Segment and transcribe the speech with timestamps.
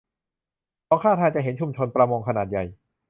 [0.87, 2.63] สองข้างทางจะเห็นชุมชนประมงขนาดใหญ่